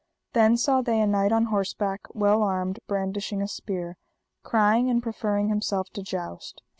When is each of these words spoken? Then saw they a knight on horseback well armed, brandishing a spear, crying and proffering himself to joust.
Then 0.33 0.57
saw 0.57 0.81
they 0.81 0.99
a 0.99 1.05
knight 1.05 1.31
on 1.31 1.43
horseback 1.45 2.07
well 2.15 2.41
armed, 2.41 2.79
brandishing 2.87 3.39
a 3.39 3.47
spear, 3.47 3.97
crying 4.41 4.89
and 4.89 4.99
proffering 4.99 5.49
himself 5.49 5.91
to 5.91 6.01
joust. 6.01 6.63